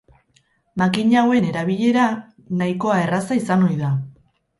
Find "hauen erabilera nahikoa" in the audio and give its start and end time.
1.23-2.97